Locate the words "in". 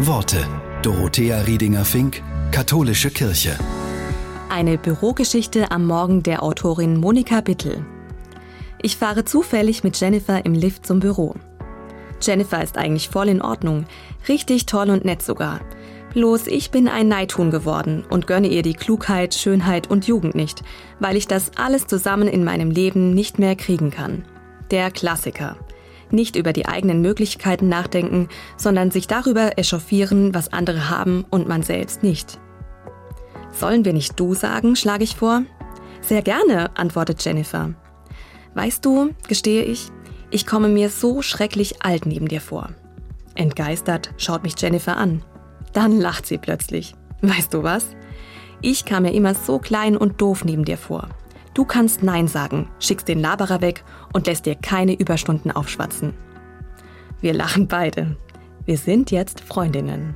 13.28-13.42, 22.28-22.44